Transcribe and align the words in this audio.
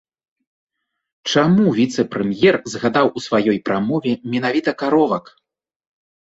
Чаму 1.33 1.65
віцэ-прэм'ер 1.79 2.55
згадаў 2.73 3.07
у 3.17 3.23
сваёй 3.27 3.57
прамове 3.69 4.13
менавіта 4.33 4.75
каровак? 4.81 5.25